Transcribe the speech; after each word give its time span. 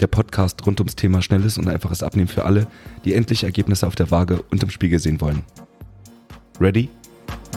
Der 0.00 0.08
Podcast 0.08 0.66
rund 0.66 0.78
ums 0.80 0.94
Thema 0.94 1.22
schnelles 1.22 1.56
und 1.56 1.68
einfaches 1.68 2.02
Abnehmen 2.02 2.28
für 2.28 2.44
alle, 2.44 2.66
die 3.06 3.14
endlich 3.14 3.44
Ergebnisse 3.44 3.86
auf 3.86 3.94
der 3.94 4.10
Waage 4.10 4.42
und 4.50 4.62
im 4.62 4.68
Spiegel 4.68 4.98
sehen 4.98 5.22
wollen. 5.22 5.42
Ready? 6.60 6.90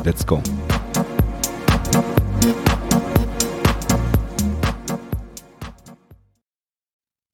Let's 0.05 0.25
go! 0.25 0.41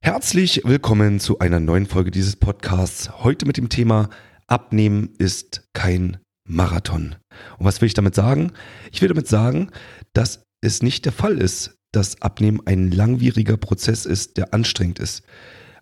Herzlich 0.02 0.62
willkommen 0.66 1.20
zu 1.20 1.38
einer 1.38 1.60
neuen 1.60 1.86
Folge 1.86 2.10
dieses 2.10 2.36
Podcasts. 2.36 3.24
Heute 3.24 3.46
mit 3.46 3.58
dem 3.58 3.70
Thema 3.70 4.10
Abnehmen 4.48 5.14
ist 5.20 5.68
kein 5.74 6.18
Marathon. 6.48 7.16
Und 7.60 7.66
was 7.66 7.82
will 7.82 7.88
ich 7.88 7.94
damit 7.94 8.16
sagen? 8.16 8.54
Ich 8.92 9.02
will 9.02 9.10
damit 9.10 9.28
sagen, 9.28 9.70
dass 10.14 10.44
es 10.62 10.82
nicht 10.82 11.06
der 11.06 11.12
Fall 11.12 11.38
ist, 11.38 11.75
dass 11.96 12.22
Abnehmen 12.22 12.62
ein 12.66 12.92
langwieriger 12.92 13.58
Prozess 13.58 14.06
ist, 14.06 14.38
der 14.38 14.54
anstrengend 14.54 15.00
ist. 15.00 15.24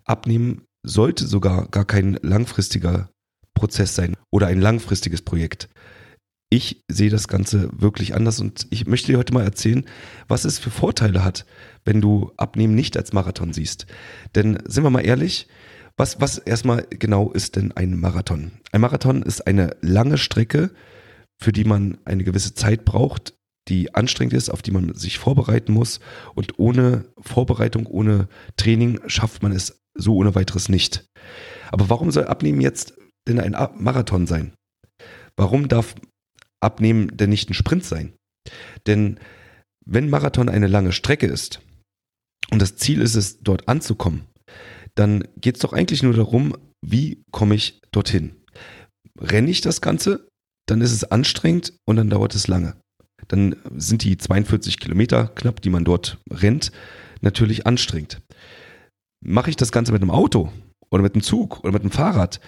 Abnehmen 0.04 0.62
sollte 0.84 1.26
sogar 1.26 1.68
gar 1.68 1.84
kein 1.84 2.18
langfristiger 2.22 3.10
Prozess 3.54 3.94
sein 3.94 4.16
oder 4.30 4.46
ein 4.46 4.60
langfristiges 4.60 5.22
Projekt. 5.22 5.68
Ich 6.50 6.84
sehe 6.88 7.10
das 7.10 7.26
Ganze 7.26 7.68
wirklich 7.72 8.14
anders 8.14 8.40
und 8.40 8.66
ich 8.70 8.86
möchte 8.86 9.10
dir 9.10 9.18
heute 9.18 9.32
mal 9.32 9.44
erzählen, 9.44 9.84
was 10.28 10.44
es 10.44 10.58
für 10.58 10.70
Vorteile 10.70 11.24
hat, 11.24 11.46
wenn 11.84 12.00
du 12.00 12.30
Abnehmen 12.36 12.74
nicht 12.74 12.96
als 12.96 13.12
Marathon 13.12 13.52
siehst. 13.52 13.86
Denn 14.34 14.58
sind 14.66 14.84
wir 14.84 14.90
mal 14.90 15.04
ehrlich, 15.04 15.48
was, 15.96 16.20
was 16.20 16.38
erstmal 16.38 16.86
genau 16.90 17.32
ist 17.32 17.56
denn 17.56 17.72
ein 17.72 17.98
Marathon? 17.98 18.52
Ein 18.72 18.80
Marathon 18.82 19.22
ist 19.22 19.46
eine 19.46 19.76
lange 19.80 20.18
Strecke, 20.18 20.70
für 21.40 21.52
die 21.52 21.64
man 21.64 21.98
eine 22.04 22.24
gewisse 22.24 22.54
Zeit 22.54 22.84
braucht, 22.84 23.34
die 23.68 23.94
anstrengend 23.94 24.34
ist, 24.34 24.50
auf 24.50 24.62
die 24.62 24.70
man 24.70 24.94
sich 24.94 25.18
vorbereiten 25.18 25.72
muss. 25.72 26.00
Und 26.34 26.58
ohne 26.58 27.06
Vorbereitung, 27.18 27.86
ohne 27.86 28.28
Training 28.56 29.00
schafft 29.06 29.42
man 29.42 29.52
es 29.52 29.80
so 29.94 30.16
ohne 30.16 30.34
weiteres 30.34 30.68
nicht. 30.68 31.06
Aber 31.70 31.88
warum 31.88 32.10
soll 32.10 32.24
Abnehmen 32.24 32.60
jetzt 32.60 32.94
denn 33.26 33.40
ein 33.40 33.56
Marathon 33.76 34.26
sein? 34.26 34.54
Warum 35.36 35.68
darf 35.68 35.94
Abnehmen 36.60 37.16
denn 37.16 37.30
nicht 37.30 37.50
ein 37.50 37.54
Sprint 37.54 37.84
sein? 37.84 38.14
Denn 38.86 39.18
wenn 39.86 40.10
Marathon 40.10 40.48
eine 40.48 40.66
lange 40.66 40.92
Strecke 40.92 41.26
ist 41.26 41.60
und 42.50 42.60
das 42.60 42.76
Ziel 42.76 43.00
ist 43.00 43.14
es, 43.14 43.40
dort 43.40 43.68
anzukommen, 43.68 44.26
dann 44.94 45.26
geht 45.36 45.56
es 45.56 45.62
doch 45.62 45.72
eigentlich 45.72 46.02
nur 46.02 46.14
darum, 46.14 46.56
wie 46.84 47.22
komme 47.30 47.54
ich 47.54 47.80
dorthin? 47.90 48.36
Renne 49.18 49.50
ich 49.50 49.60
das 49.60 49.80
Ganze, 49.80 50.28
dann 50.66 50.80
ist 50.80 50.92
es 50.92 51.04
anstrengend 51.04 51.74
und 51.86 51.96
dann 51.96 52.10
dauert 52.10 52.34
es 52.34 52.48
lange 52.48 52.76
dann 53.28 53.56
sind 53.76 54.04
die 54.04 54.16
42 54.16 54.78
Kilometer 54.78 55.28
knapp, 55.34 55.60
die 55.60 55.70
man 55.70 55.84
dort 55.84 56.18
rennt, 56.30 56.72
natürlich 57.20 57.66
anstrengend. 57.66 58.20
Mache 59.24 59.50
ich 59.50 59.56
das 59.56 59.72
Ganze 59.72 59.92
mit 59.92 60.02
einem 60.02 60.10
Auto 60.10 60.52
oder 60.90 61.02
mit 61.02 61.14
einem 61.14 61.22
Zug 61.22 61.60
oder 61.60 61.72
mit 61.72 61.82
einem 61.82 61.90
Fahrrad, 61.90 62.40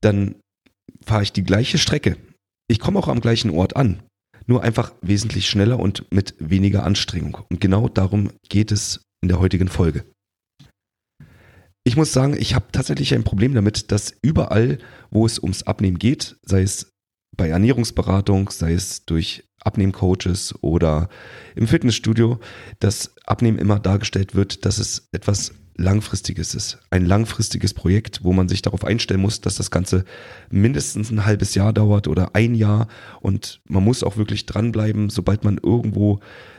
dann 0.00 0.36
fahre 1.04 1.22
ich 1.22 1.32
die 1.32 1.44
gleiche 1.44 1.78
Strecke. 1.78 2.16
Ich 2.68 2.80
komme 2.80 2.98
auch 2.98 3.08
am 3.08 3.20
gleichen 3.20 3.50
Ort 3.50 3.76
an, 3.76 4.02
nur 4.46 4.62
einfach 4.62 4.92
wesentlich 5.00 5.48
schneller 5.48 5.80
und 5.80 6.04
mit 6.12 6.34
weniger 6.38 6.84
Anstrengung. 6.84 7.38
Und 7.50 7.60
genau 7.60 7.88
darum 7.88 8.30
geht 8.48 8.72
es 8.72 9.02
in 9.22 9.28
der 9.28 9.40
heutigen 9.40 9.68
Folge. 9.68 10.04
Ich 11.84 11.96
muss 11.96 12.12
sagen, 12.12 12.36
ich 12.38 12.54
habe 12.54 12.66
tatsächlich 12.70 13.14
ein 13.14 13.24
Problem 13.24 13.54
damit, 13.54 13.90
dass 13.90 14.14
überall, 14.22 14.78
wo 15.10 15.24
es 15.24 15.38
ums 15.38 15.62
Abnehmen 15.62 15.98
geht, 15.98 16.36
sei 16.42 16.62
es 16.62 16.92
bei 17.36 17.48
Ernährungsberatung, 17.48 18.50
sei 18.50 18.74
es 18.74 19.06
durch 19.06 19.47
Abnehmcoaches 19.64 20.54
oder 20.62 21.08
im 21.54 21.66
Fitnessstudio, 21.66 22.38
dass 22.80 23.14
Abnehmen 23.26 23.58
immer 23.58 23.78
dargestellt 23.78 24.34
wird, 24.34 24.64
dass 24.64 24.78
es 24.78 25.08
etwas 25.12 25.52
Langfristiges 25.80 26.56
ist. 26.56 26.78
Ein 26.90 27.06
langfristiges 27.06 27.72
Projekt, 27.72 28.24
wo 28.24 28.32
man 28.32 28.48
sich 28.48 28.62
darauf 28.62 28.84
einstellen 28.84 29.20
muss, 29.20 29.40
dass 29.40 29.54
das 29.54 29.70
Ganze 29.70 30.04
mindestens 30.50 31.10
ein 31.10 31.24
halbes 31.24 31.54
Jahr 31.54 31.72
dauert 31.72 32.08
oder 32.08 32.34
ein 32.34 32.56
Jahr 32.56 32.88
und 33.20 33.60
man 33.68 33.84
muss 33.84 34.02
auch 34.02 34.16
wirklich 34.16 34.44
dranbleiben, 34.44 35.08
sobald 35.08 35.44
man 35.44 35.56
irgendwo 35.62 36.18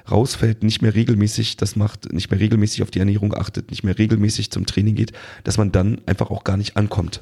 rausfällt, 0.10 0.64
nicht 0.64 0.82
mehr 0.82 0.96
regelmäßig 0.96 1.58
das 1.58 1.76
macht, 1.76 2.14
nicht 2.14 2.32
mehr 2.32 2.40
regelmäßig 2.40 2.82
auf 2.82 2.92
die 2.92 3.00
Ernährung 3.00 3.36
achtet, 3.36 3.72
nicht 3.72 3.84
mehr 3.84 3.98
regelmäßig 3.98 4.52
zum 4.52 4.66
Training 4.66 4.96
geht, 4.96 5.12
dass 5.44 5.58
man 5.58 5.74
dann 5.74 6.00
einfach 6.06 6.32
auch 6.32 6.46
gar 6.46 6.56
nicht 6.56 6.78
ankommt. 6.78 7.22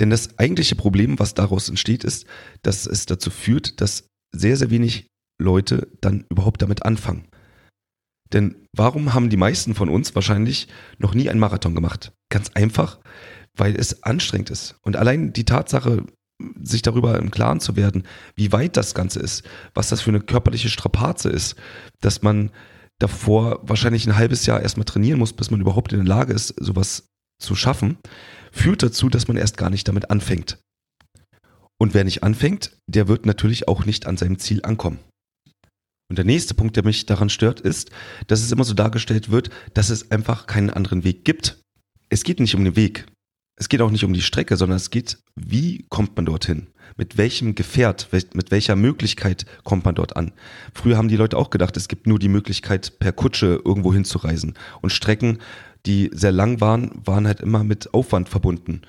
Denn 0.00 0.10
das 0.10 0.38
eigentliche 0.38 0.76
Problem, 0.76 1.18
was 1.18 1.34
daraus 1.34 1.68
entsteht, 1.68 2.04
ist, 2.04 2.26
dass 2.62 2.86
es 2.86 3.06
dazu 3.06 3.30
führt, 3.30 3.80
dass 3.80 4.08
sehr, 4.34 4.56
sehr 4.56 4.70
wenig 4.70 5.08
Leute 5.40 5.88
dann 6.00 6.24
überhaupt 6.30 6.62
damit 6.62 6.84
anfangen. 6.84 7.28
Denn 8.32 8.66
warum 8.72 9.14
haben 9.14 9.30
die 9.30 9.36
meisten 9.36 9.74
von 9.74 9.88
uns 9.88 10.14
wahrscheinlich 10.14 10.68
noch 10.98 11.14
nie 11.14 11.30
einen 11.30 11.40
Marathon 11.40 11.74
gemacht? 11.74 12.12
Ganz 12.28 12.50
einfach, 12.54 12.98
weil 13.56 13.76
es 13.76 14.02
anstrengend 14.02 14.50
ist. 14.50 14.76
Und 14.82 14.96
allein 14.96 15.32
die 15.32 15.44
Tatsache, 15.44 16.04
sich 16.62 16.82
darüber 16.82 17.18
im 17.18 17.30
Klaren 17.30 17.60
zu 17.60 17.76
werden, 17.76 18.06
wie 18.34 18.52
weit 18.52 18.76
das 18.76 18.94
Ganze 18.94 19.20
ist, 19.20 19.44
was 19.72 19.88
das 19.88 20.02
für 20.02 20.10
eine 20.10 20.20
körperliche 20.20 20.68
Strapaze 20.68 21.30
ist, 21.30 21.56
dass 22.00 22.22
man 22.22 22.50
davor 22.98 23.60
wahrscheinlich 23.62 24.06
ein 24.06 24.16
halbes 24.16 24.44
Jahr 24.44 24.60
erstmal 24.60 24.84
trainieren 24.84 25.18
muss, 25.18 25.32
bis 25.32 25.50
man 25.50 25.60
überhaupt 25.60 25.92
in 25.92 25.98
der 26.00 26.08
Lage 26.08 26.34
ist, 26.34 26.48
sowas 26.58 27.08
zu 27.38 27.54
schaffen, 27.54 27.98
führt 28.52 28.82
dazu, 28.82 29.08
dass 29.08 29.28
man 29.28 29.36
erst 29.36 29.56
gar 29.56 29.70
nicht 29.70 29.86
damit 29.88 30.10
anfängt. 30.10 30.58
Und 31.78 31.94
wer 31.94 32.04
nicht 32.04 32.22
anfängt, 32.22 32.76
der 32.86 33.08
wird 33.08 33.26
natürlich 33.26 33.68
auch 33.68 33.84
nicht 33.84 34.06
an 34.06 34.16
seinem 34.16 34.38
Ziel 34.38 34.64
ankommen. 34.64 34.98
Und 36.08 36.16
der 36.16 36.24
nächste 36.24 36.54
Punkt, 36.54 36.76
der 36.76 36.84
mich 36.84 37.06
daran 37.06 37.28
stört, 37.28 37.60
ist, 37.60 37.90
dass 38.28 38.40
es 38.40 38.52
immer 38.52 38.64
so 38.64 38.74
dargestellt 38.74 39.30
wird, 39.30 39.50
dass 39.74 39.90
es 39.90 40.10
einfach 40.10 40.46
keinen 40.46 40.70
anderen 40.70 41.04
Weg 41.04 41.24
gibt. 41.24 41.60
Es 42.08 42.22
geht 42.22 42.40
nicht 42.40 42.54
um 42.54 42.64
den 42.64 42.76
Weg. 42.76 43.06
Es 43.58 43.68
geht 43.68 43.80
auch 43.80 43.90
nicht 43.90 44.04
um 44.04 44.12
die 44.12 44.22
Strecke, 44.22 44.56
sondern 44.56 44.76
es 44.76 44.90
geht, 44.90 45.18
wie 45.34 45.86
kommt 45.88 46.14
man 46.16 46.26
dorthin? 46.26 46.68
Mit 46.96 47.16
welchem 47.16 47.54
Gefährt, 47.54 48.08
mit 48.12 48.50
welcher 48.50 48.76
Möglichkeit 48.76 49.46
kommt 49.64 49.84
man 49.84 49.94
dort 49.94 50.16
an? 50.16 50.32
Früher 50.74 50.96
haben 50.96 51.08
die 51.08 51.16
Leute 51.16 51.36
auch 51.36 51.50
gedacht, 51.50 51.76
es 51.76 51.88
gibt 51.88 52.06
nur 52.06 52.18
die 52.18 52.28
Möglichkeit, 52.28 52.98
per 52.98 53.12
Kutsche 53.12 53.60
irgendwo 53.64 53.92
hinzureisen. 53.92 54.54
Und 54.82 54.90
Strecken, 54.90 55.38
die 55.86 56.10
sehr 56.12 56.32
lang 56.32 56.60
waren, 56.60 56.90
waren 57.04 57.26
halt 57.26 57.40
immer 57.40 57.64
mit 57.64 57.94
Aufwand 57.94 58.28
verbunden. 58.28 58.82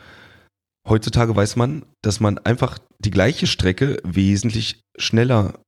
Heutzutage 0.87 1.35
weiß 1.35 1.55
man, 1.55 1.85
dass 2.01 2.19
man 2.19 2.37
einfach 2.39 2.79
die 2.99 3.11
gleiche 3.11 3.47
Strecke 3.47 3.99
wesentlich 4.03 4.81
schneller 4.97 5.59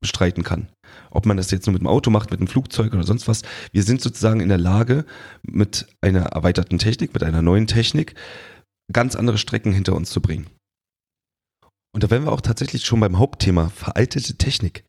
bestreiten 0.00 0.42
kann. 0.42 0.68
Ob 1.10 1.26
man 1.26 1.36
das 1.36 1.50
jetzt 1.50 1.66
nur 1.66 1.72
mit 1.72 1.82
dem 1.82 1.88
Auto 1.88 2.10
macht, 2.10 2.30
mit 2.30 2.40
einem 2.40 2.48
Flugzeug 2.48 2.92
oder 2.92 3.04
sonst 3.04 3.26
was. 3.26 3.42
Wir 3.72 3.82
sind 3.82 4.02
sozusagen 4.02 4.40
in 4.40 4.48
der 4.48 4.58
Lage, 4.58 5.06
mit 5.42 5.86
einer 6.02 6.26
erweiterten 6.26 6.78
Technik, 6.78 7.14
mit 7.14 7.22
einer 7.22 7.40
neuen 7.40 7.66
Technik, 7.66 8.14
ganz 8.92 9.16
andere 9.16 9.38
Strecken 9.38 9.72
hinter 9.72 9.94
uns 9.94 10.10
zu 10.10 10.20
bringen. 10.20 10.46
Und 11.94 12.02
da 12.02 12.10
wären 12.10 12.24
wir 12.24 12.32
auch 12.32 12.40
tatsächlich 12.40 12.84
schon 12.84 13.00
beim 13.00 13.18
Hauptthema, 13.18 13.68
veraltete 13.68 14.36
Technik. 14.36 14.84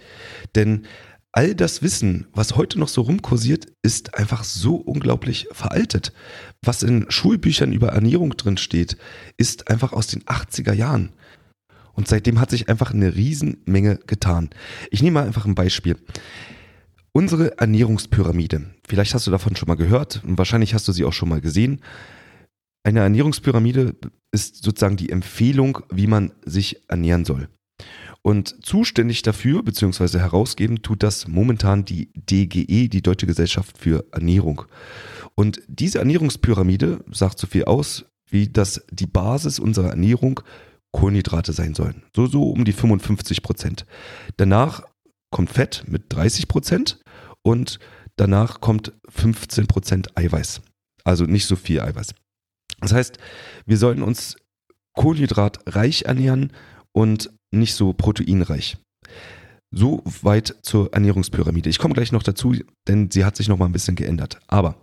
Denn 0.56 0.88
all 1.36 1.54
das 1.54 1.82
Wissen, 1.82 2.28
was 2.34 2.56
heute 2.56 2.80
noch 2.80 2.88
so 2.88 3.02
rumkursiert, 3.02 3.68
ist 3.84 4.18
einfach 4.18 4.46
so 4.46 4.76
unglaublich 4.76 5.48
veraltet. 5.52 6.14
Was 6.64 6.82
in 6.82 7.06
Schulbüchern 7.10 7.74
über 7.74 7.90
Ernährung 7.90 8.38
drin 8.38 8.58
steht, 8.58 8.98
ist 9.36 9.70
einfach 9.70 9.92
aus 9.92 10.08
den 10.08 10.24
80er 10.24 10.72
Jahren. 10.72 11.12
Und 11.94 12.08
seitdem 12.08 12.40
hat 12.40 12.52
sich 12.52 12.70
einfach 12.70 12.94
eine 12.94 13.16
Riesenmenge 13.16 14.00
getan. 14.08 14.50
Ich 14.92 15.04
nehme 15.04 15.16
mal 15.16 15.28
einfach 15.28 15.46
ein 15.46 15.56
Beispiel. 15.56 15.98
Unsere 17.12 17.58
Ernährungspyramide. 17.58 18.74
Vielleicht 18.88 19.14
hast 19.14 19.28
du 19.28 19.32
davon 19.32 19.58
schon 19.58 19.68
mal 19.68 19.76
gehört 19.76 20.24
und 20.24 20.38
wahrscheinlich 20.38 20.74
hast 20.74 20.88
du 20.88 20.94
sie 20.94 21.04
auch 21.04 21.14
schon 21.14 21.30
mal 21.30 21.42
gesehen. 21.42 21.82
Eine 22.84 23.02
Ernährungspyramide 23.02 23.96
ist 24.32 24.64
sozusagen 24.64 24.96
die 24.96 25.10
Empfehlung, 25.10 25.80
wie 25.92 26.08
man 26.08 26.32
sich 26.46 26.90
ernähren 26.90 27.26
soll. 27.26 27.50
Und 28.26 28.66
zuständig 28.66 29.22
dafür, 29.22 29.62
beziehungsweise 29.62 30.20
herausgeben, 30.20 30.82
tut 30.82 31.04
das 31.04 31.28
momentan 31.28 31.86
die 31.86 32.10
DGE, 32.16 32.90
die 32.90 33.04
Deutsche 33.04 33.28
Gesellschaft 33.28 33.78
für 33.78 34.04
Ernährung. 34.12 34.64
Und 35.36 35.62
diese 35.68 36.00
Ernährungspyramide 36.00 37.06
sagt 37.12 37.38
so 37.38 37.46
viel 37.46 37.66
aus, 37.66 38.06
wie 38.28 38.48
dass 38.48 38.84
die 38.90 39.06
Basis 39.06 39.60
unserer 39.60 39.90
Ernährung 39.90 40.40
Kohlenhydrate 40.92 41.54
sein 41.54 41.76
sollen. 41.76 42.02
So, 42.16 42.26
so 42.26 42.50
um 42.50 42.66
die 42.66 42.72
55 42.72 43.44
Prozent. 43.44 43.86
Danach 44.38 44.82
kommt 45.30 45.52
Fett 45.52 45.84
mit 45.86 46.06
30 46.10 46.48
Prozent 46.48 47.04
und 47.44 47.78
danach 48.16 48.60
kommt 48.60 48.92
15 49.08 49.68
Prozent 49.68 50.18
Eiweiß. 50.18 50.64
Also 51.04 51.26
nicht 51.26 51.46
so 51.46 51.56
viel 51.56 51.80
Eiweiß. 51.80 52.16
Das 52.80 52.92
heißt, 52.92 53.20
wir 53.68 53.78
sollten 53.78 54.02
uns 54.02 54.36
kohlenhydratreich 54.94 56.06
ernähren 56.06 56.52
und 56.96 57.32
nicht 57.52 57.76
so 57.76 57.94
proteinreich. 57.94 58.78
So 59.72 60.04
weit 60.22 60.56
zur 60.62 60.94
Ernährungspyramide. 60.94 61.70
Ich 61.70 61.80
komme 61.80 61.94
gleich 61.94 62.12
noch 62.12 62.24
dazu, 62.24 62.56
denn 62.88 63.12
sie 63.12 63.26
hat 63.26 63.36
sich 63.36 63.50
noch 63.50 63.58
mal 63.58 63.66
ein 63.66 63.74
bisschen 63.74 63.96
geändert. 63.96 64.40
Aber 64.48 64.78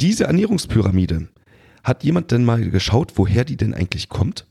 diese 0.00 0.24
Ernährungspyramide, 0.24 1.28
hat 1.84 2.02
jemand 2.02 2.30
denn 2.30 2.44
mal 2.44 2.68
geschaut, 2.70 3.12
woher 3.16 3.44
die 3.44 3.56
denn 3.56 3.74
eigentlich 3.74 4.08
kommt? 4.08 4.48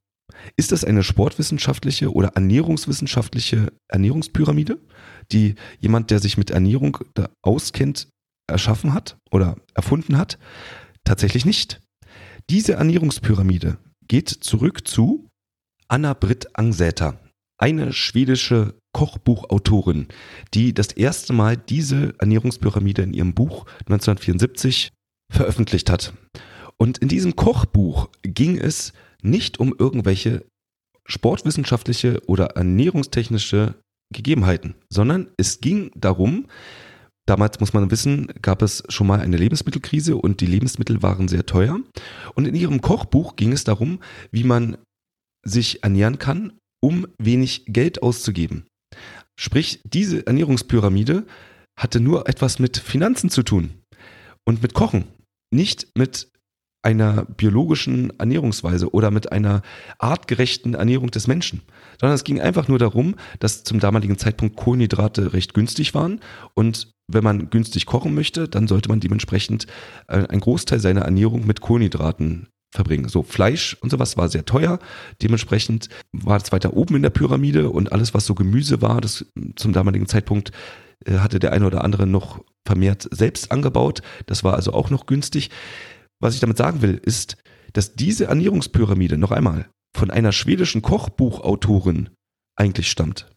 Ist 0.56 0.72
das 0.72 0.86
eine 0.86 1.04
sportwissenschaftliche 1.04 2.14
oder 2.14 2.30
ernährungswissenschaftliche 2.36 3.74
Ernährungspyramide, 3.88 4.80
die 5.32 5.56
jemand, 5.80 6.12
der 6.12 6.20
sich 6.20 6.38
mit 6.38 6.52
Ernährung 6.52 6.98
auskennt, 7.42 8.08
erschaffen 8.48 8.94
hat 8.94 9.18
oder 9.32 9.58
erfunden 9.74 10.18
hat? 10.18 10.38
Tatsächlich 11.04 11.46
nicht. 11.46 11.82
Diese 12.50 12.74
Ernährungspyramide 12.74 13.78
geht 14.08 14.30
zurück 14.30 14.88
zu 14.88 15.28
Anna 15.94 16.16
Britt 16.16 16.58
Angsäter, 16.58 17.20
eine 17.60 17.94
schwedische 17.94 18.74
Kochbuchautorin, 18.94 20.08
die 20.56 20.74
das 20.74 20.88
erste 20.88 21.34
Mal 21.34 21.56
diese 21.56 22.16
Ernährungspyramide 22.18 23.04
in 23.04 23.14
ihrem 23.14 23.36
Buch 23.36 23.68
1974 23.82 24.90
veröffentlicht 25.32 25.92
hat. 25.92 26.14
Und 26.78 26.98
in 26.98 27.10
diesem 27.10 27.36
Kochbuch 27.36 28.10
ging 28.24 28.58
es 28.58 28.94
nicht 29.22 29.60
um 29.60 29.76
irgendwelche 29.78 30.48
sportwissenschaftliche 31.06 32.24
oder 32.26 32.46
ernährungstechnische 32.56 33.76
Gegebenheiten, 34.12 34.74
sondern 34.90 35.30
es 35.38 35.62
ging 35.62 35.92
darum, 35.96 36.48
damals 37.28 37.60
muss 37.60 37.74
man 37.74 37.92
wissen, 37.92 38.34
gab 38.42 38.64
es 38.64 38.82
schon 38.90 39.06
mal 39.06 39.20
eine 39.20 39.38
Lebensmittelkrise 39.38 40.16
und 40.16 40.42
die 40.42 40.48
Lebensmittel 40.48 41.04
waren 41.04 41.28
sehr 41.28 41.46
teuer. 41.46 41.80
Und 42.34 42.48
in 42.48 42.56
ihrem 42.56 42.82
Kochbuch 42.82 43.36
ging 43.36 43.52
es 43.52 43.64
darum, 43.64 44.00
wie 44.32 44.44
man 44.44 44.78
sich 45.44 45.84
ernähren 45.84 46.20
kann, 46.20 46.54
um 46.82 47.08
wenig 47.18 47.66
Geld 47.68 48.04
auszugeben. 48.04 48.66
Sprich, 49.40 49.82
diese 49.84 50.26
Ernährungspyramide 50.28 51.26
hatte 51.80 52.00
nur 52.00 52.28
etwas 52.30 52.60
mit 52.60 52.78
Finanzen 52.78 53.30
zu 53.30 53.44
tun 53.44 53.82
und 54.46 54.62
mit 54.62 54.74
Kochen, 54.74 55.06
nicht 55.52 55.88
mit 55.98 56.32
einer 56.84 57.26
biologischen 57.26 58.12
Ernährungsweise 58.20 58.94
oder 58.94 59.10
mit 59.10 59.32
einer 59.32 59.62
artgerechten 60.00 60.74
Ernährung 60.74 61.12
des 61.12 61.28
Menschen, 61.28 61.62
sondern 62.00 62.16
es 62.16 62.26
ging 62.26 62.42
einfach 62.42 62.68
nur 62.68 62.78
darum, 62.78 63.16
dass 63.40 63.64
zum 63.64 63.80
damaligen 63.80 64.18
Zeitpunkt 64.18 64.58
Kohlenhydrate 64.58 65.34
recht 65.34 65.54
günstig 65.54 65.94
waren 65.94 66.20
und 66.54 66.92
wenn 67.12 67.24
man 67.24 67.50
günstig 67.50 67.86
kochen 67.86 68.14
möchte, 68.14 68.48
dann 68.48 68.68
sollte 68.68 68.90
man 68.90 69.00
dementsprechend 69.00 69.68
äh, 70.08 70.26
einen 70.28 70.42
Großteil 70.42 70.80
seiner 70.80 71.02
Ernährung 71.02 71.46
mit 71.46 71.62
Kohlenhydraten 71.62 72.48
verbringen. 72.74 73.08
So 73.08 73.24
Fleisch 73.24 73.78
und 73.82 73.92
sowas 73.92 74.18
war 74.18 74.30
sehr 74.30 74.46
teuer. 74.46 74.80
Dementsprechend 75.22 75.90
war 76.12 76.38
es 76.38 76.52
weiter 76.52 76.74
oben 76.74 76.96
in 76.96 77.04
der 77.04 77.12
Pyramide 77.12 77.70
und 77.70 77.92
alles, 77.92 78.14
was 78.14 78.26
so 78.26 78.34
Gemüse 78.34 78.82
war, 78.82 79.00
das 79.00 79.26
zum 79.56 79.74
damaligen 79.74 80.08
Zeitpunkt 80.08 80.52
äh, 81.06 81.20
hatte 81.20 81.40
der 81.40 81.54
eine 81.54 81.68
oder 81.68 81.84
andere 81.84 82.08
noch 82.08 82.44
vermehrt 82.68 83.08
selbst 83.12 83.52
angebaut. 83.52 84.02
Das 84.26 84.44
war 84.44 84.56
also 84.56 84.74
auch 84.74 84.90
noch 84.90 85.06
günstig. 85.06 85.52
Was 86.20 86.34
ich 86.34 86.40
damit 86.40 86.58
sagen 86.58 86.82
will, 86.82 87.00
ist, 87.04 87.38
dass 87.74 87.96
diese 87.96 88.26
Ernährungspyramide 88.26 89.18
noch 89.18 89.32
einmal 89.32 89.70
von 89.96 90.10
einer 90.10 90.32
schwedischen 90.32 90.82
Kochbuchautorin 90.82 92.10
eigentlich 92.56 92.90
stammt. 92.90 93.30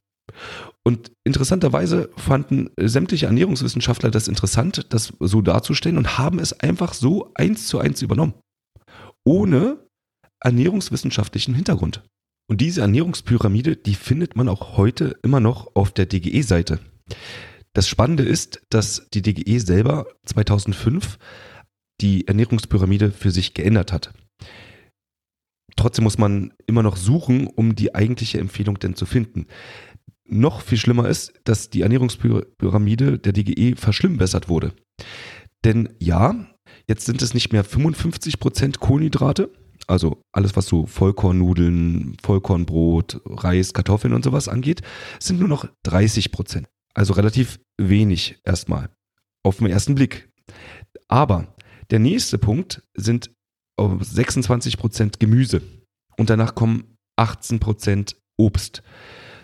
Und 0.82 1.10
interessanterweise 1.24 2.10
fanden 2.16 2.70
sämtliche 2.78 3.26
Ernährungswissenschaftler 3.26 4.10
das 4.10 4.28
interessant, 4.28 4.86
das 4.90 5.12
so 5.20 5.42
darzustellen 5.42 5.98
und 5.98 6.16
haben 6.16 6.38
es 6.38 6.52
einfach 6.52 6.94
so 6.94 7.32
eins 7.34 7.66
zu 7.66 7.78
eins 7.78 8.02
übernommen. 8.02 8.34
Ohne 9.26 9.86
ernährungswissenschaftlichen 10.40 11.54
Hintergrund. 11.54 12.02
Und 12.48 12.60
diese 12.60 12.80
Ernährungspyramide, 12.80 13.76
die 13.76 13.94
findet 13.94 14.36
man 14.36 14.48
auch 14.48 14.76
heute 14.76 15.18
immer 15.22 15.40
noch 15.40 15.74
auf 15.74 15.90
der 15.90 16.06
DGE-Seite. 16.06 16.78
Das 17.72 17.88
Spannende 17.88 18.22
ist, 18.22 18.62
dass 18.70 19.08
die 19.12 19.22
DGE 19.22 19.58
selber 19.58 20.06
2005 20.24 21.18
die 22.00 22.28
Ernährungspyramide 22.28 23.10
für 23.10 23.30
sich 23.30 23.52
geändert 23.52 23.92
hat. 23.92 24.12
Trotzdem 25.76 26.04
muss 26.04 26.18
man 26.18 26.54
immer 26.66 26.82
noch 26.82 26.96
suchen, 26.96 27.48
um 27.48 27.74
die 27.74 27.94
eigentliche 27.94 28.38
Empfehlung 28.38 28.78
denn 28.78 28.94
zu 28.94 29.06
finden. 29.06 29.46
Noch 30.24 30.60
viel 30.60 30.78
schlimmer 30.78 31.08
ist, 31.08 31.34
dass 31.44 31.68
die 31.68 31.82
Ernährungspyramide 31.82 33.18
der 33.18 33.32
DGE 33.32 33.76
verschlimmbessert 33.76 34.48
wurde. 34.48 34.72
Denn 35.64 35.94
ja, 35.98 36.46
jetzt 36.88 37.06
sind 37.06 37.22
es 37.22 37.34
nicht 37.34 37.52
mehr 37.52 37.64
55% 37.64 38.78
Kohlenhydrate, 38.78 39.50
also 39.86 40.20
alles, 40.32 40.56
was 40.56 40.66
so 40.66 40.86
Vollkornnudeln, 40.86 42.16
Vollkornbrot, 42.22 43.20
Reis, 43.24 43.72
Kartoffeln 43.72 44.14
und 44.14 44.24
sowas 44.24 44.48
angeht, 44.48 44.82
sind 45.20 45.38
nur 45.38 45.48
noch 45.48 45.68
30% 45.86 46.64
Also 46.94 47.12
relativ 47.12 47.60
wenig 47.78 48.40
erstmal 48.44 48.90
auf 49.44 49.58
den 49.58 49.68
ersten 49.68 49.94
Blick. 49.94 50.28
Aber 51.08 51.54
der 51.90 52.00
nächste 52.00 52.38
Punkt 52.38 52.82
sind 52.94 53.30
26% 53.78 55.18
Gemüse 55.18 55.62
und 56.16 56.30
danach 56.30 56.54
kommen 56.54 56.96
18% 57.18 58.16
Obst. 58.38 58.82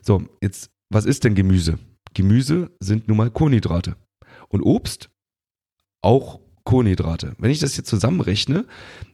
So, 0.02 0.24
jetzt, 0.42 0.70
was 0.90 1.04
ist 1.04 1.24
denn 1.24 1.34
Gemüse? 1.34 1.78
Gemüse 2.14 2.70
sind 2.80 3.08
nun 3.08 3.16
mal 3.16 3.30
Kohlenhydrate. 3.30 3.96
Und 4.48 4.62
Obst 4.62 5.10
auch 6.02 6.40
Kohlenhydrate. 6.72 7.34
Wenn 7.36 7.50
ich 7.50 7.58
das 7.58 7.76
jetzt 7.76 7.90
zusammenrechne, 7.90 8.64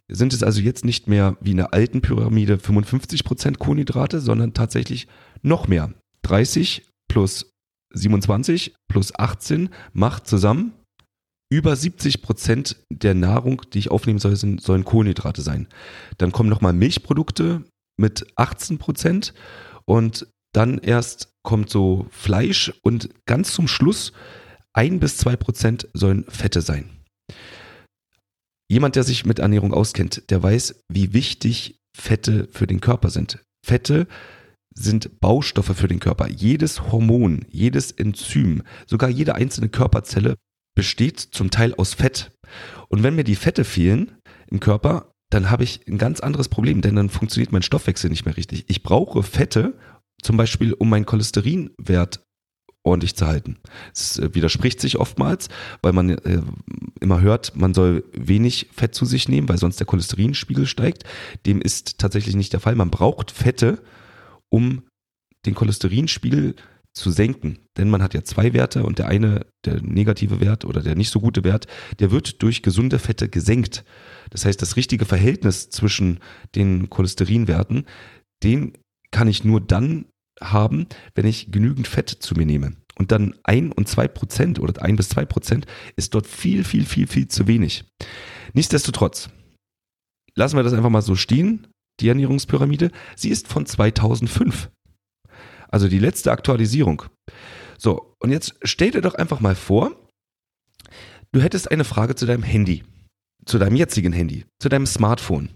sind 0.08 0.32
es 0.32 0.44
also 0.44 0.60
jetzt 0.60 0.84
nicht 0.84 1.08
mehr 1.08 1.36
wie 1.40 1.50
in 1.50 1.56
der 1.56 1.74
alten 1.74 2.02
Pyramide 2.02 2.54
55% 2.54 3.58
Kohlenhydrate, 3.58 4.20
sondern 4.20 4.54
tatsächlich 4.54 5.08
noch 5.42 5.66
mehr. 5.66 5.92
30 6.22 6.86
plus 7.08 7.50
27 7.92 8.76
plus 8.88 9.12
18 9.12 9.70
macht 9.92 10.28
zusammen 10.28 10.72
über 11.50 11.74
70 11.74 12.22
Prozent 12.22 12.76
der 12.92 13.14
Nahrung, 13.14 13.62
die 13.72 13.80
ich 13.80 13.90
aufnehmen 13.90 14.20
soll, 14.20 14.36
sind, 14.36 14.62
sollen 14.62 14.84
Kohlenhydrate 14.84 15.42
sein. 15.42 15.66
Dann 16.16 16.30
kommen 16.30 16.50
nochmal 16.50 16.74
Milchprodukte 16.74 17.64
mit 17.98 18.24
18 18.36 18.78
Prozent 18.78 19.34
und 19.84 20.28
dann 20.54 20.78
erst 20.78 21.32
kommt 21.42 21.70
so 21.70 22.06
Fleisch 22.10 22.72
und 22.82 23.08
ganz 23.26 23.52
zum 23.52 23.66
Schluss 23.66 24.12
ein 24.72 25.00
bis 25.00 25.16
zwei 25.16 25.34
Prozent 25.34 25.88
sollen 25.92 26.24
Fette 26.28 26.60
sein. 26.60 26.97
Jemand, 28.70 28.96
der 28.96 29.02
sich 29.02 29.24
mit 29.24 29.38
Ernährung 29.38 29.72
auskennt, 29.72 30.30
der 30.30 30.42
weiß, 30.42 30.84
wie 30.88 31.14
wichtig 31.14 31.80
Fette 31.96 32.48
für 32.52 32.66
den 32.66 32.80
Körper 32.80 33.10
sind. 33.10 33.42
Fette 33.66 34.06
sind 34.74 35.20
Baustoffe 35.20 35.76
für 35.76 35.88
den 35.88 36.00
Körper. 36.00 36.28
Jedes 36.28 36.92
Hormon, 36.92 37.44
jedes 37.50 37.90
Enzym, 37.92 38.62
sogar 38.86 39.08
jede 39.08 39.34
einzelne 39.34 39.68
Körperzelle 39.68 40.36
besteht 40.76 41.18
zum 41.18 41.50
Teil 41.50 41.74
aus 41.74 41.94
Fett. 41.94 42.30
Und 42.88 43.02
wenn 43.02 43.16
mir 43.16 43.24
die 43.24 43.34
Fette 43.34 43.64
fehlen 43.64 44.12
im 44.48 44.60
Körper, 44.60 45.12
dann 45.30 45.50
habe 45.50 45.64
ich 45.64 45.86
ein 45.88 45.98
ganz 45.98 46.20
anderes 46.20 46.48
Problem, 46.48 46.80
denn 46.80 46.94
dann 46.94 47.10
funktioniert 47.10 47.52
mein 47.52 47.62
Stoffwechsel 47.62 48.10
nicht 48.10 48.24
mehr 48.24 48.36
richtig. 48.36 48.64
Ich 48.68 48.82
brauche 48.82 49.22
Fette, 49.22 49.76
zum 50.22 50.36
Beispiel, 50.36 50.72
um 50.72 50.88
meinen 50.88 51.06
Cholesterinwert 51.06 52.22
ordentlich 52.88 53.16
zu 53.16 53.26
halten. 53.26 53.56
Es 53.94 54.18
äh, 54.18 54.34
widerspricht 54.34 54.80
sich 54.80 54.98
oftmals, 54.98 55.48
weil 55.82 55.92
man 55.92 56.10
äh, 56.10 56.42
immer 57.00 57.20
hört, 57.20 57.56
man 57.56 57.74
soll 57.74 58.04
wenig 58.12 58.68
Fett 58.72 58.94
zu 58.94 59.04
sich 59.04 59.28
nehmen, 59.28 59.48
weil 59.48 59.58
sonst 59.58 59.78
der 59.78 59.86
Cholesterinspiegel 59.86 60.66
steigt. 60.66 61.04
Dem 61.46 61.60
ist 61.60 61.98
tatsächlich 61.98 62.36
nicht 62.36 62.52
der 62.52 62.60
Fall. 62.60 62.74
Man 62.74 62.90
braucht 62.90 63.30
Fette, 63.30 63.82
um 64.50 64.82
den 65.46 65.54
Cholesterinspiegel 65.54 66.56
zu 66.98 67.10
senken. 67.10 67.58
Denn 67.76 67.90
man 67.90 68.02
hat 68.02 68.14
ja 68.14 68.24
zwei 68.24 68.52
Werte 68.52 68.82
und 68.82 68.98
der 68.98 69.08
eine, 69.08 69.46
der 69.64 69.80
negative 69.82 70.40
Wert 70.40 70.64
oder 70.64 70.82
der 70.82 70.96
nicht 70.96 71.10
so 71.10 71.20
gute 71.20 71.44
Wert, 71.44 71.66
der 72.00 72.10
wird 72.10 72.42
durch 72.42 72.62
gesunde 72.62 72.98
Fette 72.98 73.28
gesenkt. 73.28 73.84
Das 74.30 74.44
heißt, 74.44 74.60
das 74.60 74.76
richtige 74.76 75.04
Verhältnis 75.04 75.70
zwischen 75.70 76.18
den 76.54 76.90
Cholesterinwerten, 76.90 77.86
den 78.42 78.72
kann 79.10 79.28
ich 79.28 79.44
nur 79.44 79.60
dann 79.60 80.06
haben, 80.40 80.86
wenn 81.14 81.26
ich 81.26 81.50
genügend 81.50 81.88
Fett 81.88 82.08
zu 82.08 82.34
mir 82.34 82.46
nehme. 82.46 82.76
Und 82.96 83.12
dann 83.12 83.34
ein 83.44 83.70
und 83.72 83.88
zwei 83.88 84.08
Prozent 84.08 84.58
oder 84.58 84.82
ein 84.82 84.96
bis 84.96 85.08
zwei 85.08 85.24
Prozent 85.24 85.66
ist 85.96 86.14
dort 86.14 86.26
viel, 86.26 86.64
viel, 86.64 86.84
viel, 86.84 87.06
viel 87.06 87.28
zu 87.28 87.46
wenig. 87.46 87.84
Nichtsdestotrotz, 88.54 89.30
lassen 90.34 90.56
wir 90.56 90.64
das 90.64 90.72
einfach 90.72 90.90
mal 90.90 91.02
so 91.02 91.14
stehen, 91.14 91.68
die 92.00 92.08
Ernährungspyramide. 92.08 92.90
Sie 93.16 93.30
ist 93.30 93.48
von 93.48 93.66
2005. 93.66 94.70
Also 95.68 95.88
die 95.88 95.98
letzte 95.98 96.32
Aktualisierung. 96.32 97.04
So, 97.76 98.14
und 98.20 98.30
jetzt 98.30 98.56
stell 98.62 98.90
dir 98.90 99.02
doch 99.02 99.14
einfach 99.14 99.40
mal 99.40 99.54
vor, 99.54 99.92
du 101.32 101.40
hättest 101.40 101.70
eine 101.70 101.84
Frage 101.84 102.14
zu 102.14 102.26
deinem 102.26 102.42
Handy, 102.42 102.84
zu 103.44 103.58
deinem 103.58 103.76
jetzigen 103.76 104.12
Handy, 104.12 104.44
zu 104.60 104.68
deinem 104.68 104.86
Smartphone. 104.86 105.50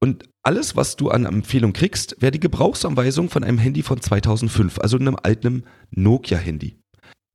Und 0.00 0.28
alles, 0.42 0.76
was 0.76 0.96
du 0.96 1.10
an 1.10 1.26
Empfehlung 1.26 1.72
kriegst, 1.72 2.16
wäre 2.20 2.30
die 2.30 2.40
Gebrauchsanweisung 2.40 3.30
von 3.30 3.44
einem 3.44 3.58
Handy 3.58 3.82
von 3.82 4.00
2005, 4.00 4.78
also 4.78 4.96
einem 4.96 5.16
alten 5.20 5.64
Nokia-Handy. 5.90 6.78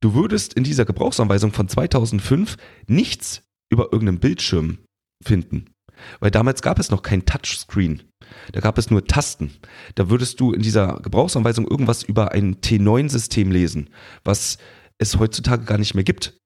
Du 0.00 0.14
würdest 0.14 0.54
in 0.54 0.64
dieser 0.64 0.84
Gebrauchsanweisung 0.84 1.52
von 1.52 1.68
2005 1.68 2.56
nichts 2.86 3.42
über 3.70 3.92
irgendeinen 3.92 4.20
Bildschirm 4.20 4.78
finden. 5.22 5.70
Weil 6.20 6.30
damals 6.30 6.62
gab 6.62 6.78
es 6.78 6.90
noch 6.90 7.02
kein 7.02 7.24
Touchscreen. 7.24 8.02
Da 8.52 8.60
gab 8.60 8.78
es 8.78 8.90
nur 8.90 9.06
Tasten. 9.06 9.52
Da 9.94 10.10
würdest 10.10 10.40
du 10.40 10.52
in 10.52 10.62
dieser 10.62 11.00
Gebrauchsanweisung 11.02 11.66
irgendwas 11.66 12.02
über 12.02 12.32
ein 12.32 12.56
T9-System 12.56 13.50
lesen, 13.50 13.90
was 14.24 14.58
es 14.98 15.18
heutzutage 15.18 15.64
gar 15.64 15.78
nicht 15.78 15.94
mehr 15.94 16.04
gibt. 16.04 16.38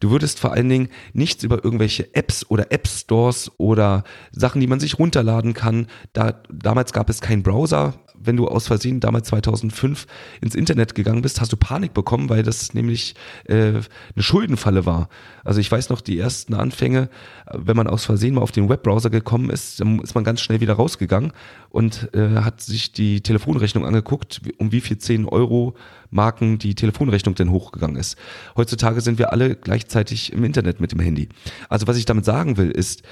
Du 0.00 0.10
würdest 0.10 0.40
vor 0.40 0.52
allen 0.52 0.68
Dingen 0.68 0.88
nichts 1.12 1.44
über 1.44 1.64
irgendwelche 1.64 2.14
Apps 2.14 2.46
oder 2.48 2.72
App 2.72 2.88
Stores 2.88 3.50
oder 3.58 4.04
Sachen, 4.30 4.60
die 4.60 4.66
man 4.66 4.80
sich 4.80 4.98
runterladen 4.98 5.54
kann. 5.54 5.86
Da, 6.12 6.42
damals 6.50 6.92
gab 6.92 7.10
es 7.10 7.20
keinen 7.20 7.42
Browser. 7.42 7.94
Wenn 8.24 8.36
du 8.36 8.48
aus 8.48 8.66
Versehen 8.66 9.00
damals 9.00 9.28
2005 9.28 10.06
ins 10.40 10.54
Internet 10.54 10.94
gegangen 10.94 11.22
bist, 11.22 11.40
hast 11.40 11.52
du 11.52 11.56
Panik 11.56 11.94
bekommen, 11.94 12.28
weil 12.28 12.42
das 12.42 12.74
nämlich 12.74 13.14
äh, 13.44 13.54
eine 13.54 13.82
Schuldenfalle 14.18 14.86
war. 14.86 15.08
Also 15.44 15.60
ich 15.60 15.70
weiß 15.70 15.90
noch, 15.90 16.00
die 16.00 16.18
ersten 16.18 16.54
Anfänge, 16.54 17.08
wenn 17.52 17.76
man 17.76 17.86
aus 17.86 18.04
Versehen 18.04 18.34
mal 18.34 18.42
auf 18.42 18.52
den 18.52 18.68
Webbrowser 18.68 19.10
gekommen 19.10 19.50
ist, 19.50 19.80
dann 19.80 19.98
ist 20.00 20.14
man 20.14 20.24
ganz 20.24 20.40
schnell 20.40 20.60
wieder 20.60 20.74
rausgegangen 20.74 21.32
und 21.70 22.10
äh, 22.14 22.40
hat 22.40 22.60
sich 22.60 22.92
die 22.92 23.22
Telefonrechnung 23.22 23.84
angeguckt, 23.84 24.40
um 24.58 24.72
wie 24.72 24.80
viel 24.80 24.98
10 24.98 25.26
Euro 25.26 25.74
Marken 26.10 26.58
die 26.58 26.74
Telefonrechnung 26.74 27.34
denn 27.34 27.50
hochgegangen 27.50 27.96
ist. 27.96 28.16
Heutzutage 28.56 29.00
sind 29.00 29.18
wir 29.18 29.32
alle 29.32 29.56
gleichzeitig 29.56 30.32
im 30.32 30.44
Internet 30.44 30.80
mit 30.80 30.92
dem 30.92 31.00
Handy. 31.00 31.28
Also 31.68 31.86
was 31.86 31.96
ich 31.96 32.04
damit 32.04 32.24
sagen 32.24 32.56
will, 32.56 32.70
ist, 32.70 33.02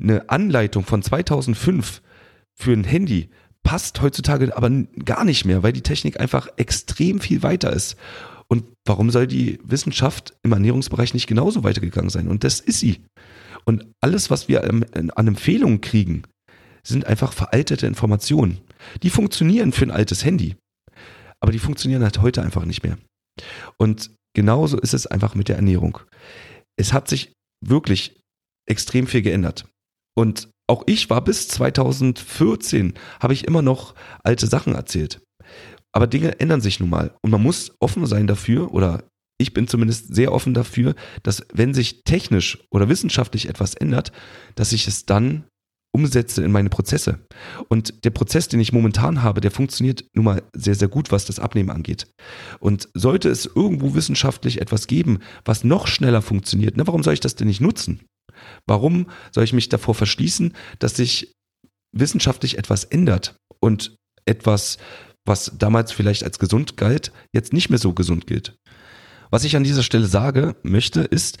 eine 0.00 0.28
Anleitung 0.28 0.84
von 0.84 1.02
2005 1.02 2.02
für 2.54 2.72
ein 2.72 2.84
Handy 2.84 3.30
passt 3.62 4.00
heutzutage 4.02 4.56
aber 4.56 4.70
gar 5.04 5.24
nicht 5.24 5.44
mehr, 5.44 5.62
weil 5.62 5.72
die 5.72 5.82
Technik 5.82 6.20
einfach 6.20 6.48
extrem 6.56 7.20
viel 7.20 7.42
weiter 7.42 7.72
ist. 7.72 7.96
Und 8.48 8.64
warum 8.86 9.10
soll 9.10 9.26
die 9.26 9.58
Wissenschaft 9.64 10.34
im 10.42 10.52
Ernährungsbereich 10.52 11.14
nicht 11.14 11.26
genauso 11.26 11.64
weitergegangen 11.64 12.10
sein? 12.10 12.28
Und 12.28 12.44
das 12.44 12.60
ist 12.60 12.80
sie. 12.80 13.00
Und 13.64 13.86
alles, 14.00 14.30
was 14.30 14.48
wir 14.48 14.64
an 14.64 15.26
Empfehlungen 15.26 15.80
kriegen, 15.80 16.24
sind 16.84 17.06
einfach 17.06 17.32
veraltete 17.32 17.86
Informationen. 17.86 18.58
Die 19.02 19.10
funktionieren 19.10 19.72
für 19.72 19.84
ein 19.84 19.92
altes 19.92 20.24
Handy 20.24 20.56
aber 21.42 21.52
die 21.52 21.58
funktionieren 21.58 22.04
halt 22.04 22.22
heute 22.22 22.42
einfach 22.42 22.64
nicht 22.64 22.84
mehr. 22.84 22.96
Und 23.76 24.14
genauso 24.34 24.78
ist 24.78 24.94
es 24.94 25.08
einfach 25.08 25.34
mit 25.34 25.48
der 25.48 25.56
Ernährung. 25.56 25.98
Es 26.78 26.92
hat 26.92 27.08
sich 27.08 27.32
wirklich 27.64 28.16
extrem 28.66 29.08
viel 29.08 29.22
geändert. 29.22 29.66
Und 30.16 30.48
auch 30.66 30.84
ich 30.86 31.10
war 31.10 31.22
bis 31.22 31.48
2014, 31.48 32.94
habe 33.20 33.34
ich 33.34 33.46
immer 33.46 33.62
noch 33.62 33.94
alte 34.22 34.46
Sachen 34.46 34.74
erzählt. 34.74 35.20
Aber 35.92 36.06
Dinge 36.06 36.40
ändern 36.40 36.60
sich 36.60 36.80
nun 36.80 36.90
mal. 36.90 37.14
Und 37.22 37.30
man 37.30 37.42
muss 37.42 37.72
offen 37.80 38.06
sein 38.06 38.26
dafür, 38.26 38.72
oder 38.72 39.04
ich 39.38 39.52
bin 39.52 39.68
zumindest 39.68 40.14
sehr 40.14 40.32
offen 40.32 40.54
dafür, 40.54 40.94
dass 41.22 41.44
wenn 41.52 41.74
sich 41.74 42.04
technisch 42.04 42.58
oder 42.70 42.88
wissenschaftlich 42.88 43.48
etwas 43.48 43.74
ändert, 43.74 44.12
dass 44.54 44.72
ich 44.72 44.88
es 44.88 45.04
dann 45.04 45.44
umsetze 45.94 46.42
in 46.42 46.52
meine 46.52 46.70
Prozesse. 46.70 47.26
Und 47.68 48.04
der 48.04 48.10
Prozess, 48.10 48.48
den 48.48 48.60
ich 48.60 48.72
momentan 48.72 49.22
habe, 49.22 49.42
der 49.42 49.50
funktioniert 49.50 50.04
nun 50.14 50.24
mal 50.24 50.42
sehr, 50.54 50.74
sehr 50.74 50.88
gut, 50.88 51.12
was 51.12 51.26
das 51.26 51.38
Abnehmen 51.38 51.70
angeht. 51.70 52.06
Und 52.60 52.88
sollte 52.94 53.28
es 53.28 53.44
irgendwo 53.44 53.94
wissenschaftlich 53.94 54.60
etwas 54.60 54.86
geben, 54.86 55.18
was 55.44 55.64
noch 55.64 55.86
schneller 55.86 56.22
funktioniert, 56.22 56.74
na, 56.76 56.86
warum 56.86 57.02
soll 57.02 57.14
ich 57.14 57.20
das 57.20 57.36
denn 57.36 57.48
nicht 57.48 57.60
nutzen? 57.60 58.00
Warum 58.66 59.10
soll 59.32 59.44
ich 59.44 59.52
mich 59.52 59.68
davor 59.68 59.94
verschließen, 59.94 60.54
dass 60.78 60.96
sich 60.96 61.32
wissenschaftlich 61.94 62.58
etwas 62.58 62.84
ändert 62.84 63.36
und 63.60 63.96
etwas, 64.24 64.78
was 65.26 65.52
damals 65.56 65.92
vielleicht 65.92 66.24
als 66.24 66.38
gesund 66.38 66.76
galt, 66.76 67.12
jetzt 67.34 67.52
nicht 67.52 67.70
mehr 67.70 67.78
so 67.78 67.92
gesund 67.92 68.26
gilt? 68.26 68.56
Was 69.30 69.44
ich 69.44 69.56
an 69.56 69.64
dieser 69.64 69.82
Stelle 69.82 70.06
sage 70.06 70.56
möchte, 70.62 71.00
ist 71.00 71.38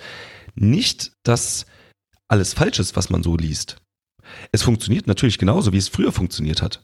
nicht, 0.54 1.12
dass 1.24 1.66
alles 2.28 2.54
falsch 2.54 2.78
ist, 2.78 2.96
was 2.96 3.10
man 3.10 3.22
so 3.22 3.36
liest. 3.36 3.76
Es 4.52 4.62
funktioniert 4.62 5.06
natürlich 5.06 5.38
genauso, 5.38 5.72
wie 5.72 5.78
es 5.78 5.88
früher 5.88 6.12
funktioniert 6.12 6.62
hat. 6.62 6.82